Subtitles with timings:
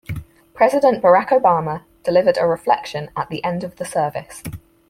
[0.55, 4.41] President Barack Obama delivered a reflection at the end of the service.